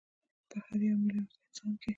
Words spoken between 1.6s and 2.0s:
کې